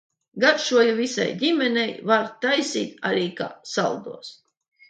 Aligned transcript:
Garšoja 0.43 0.95
visai 0.99 1.27
ģimenei. 1.43 1.93
Var 2.13 2.25
taisīt 2.47 2.99
arī 3.11 3.29
kā 3.43 3.51
saldos. 3.75 4.37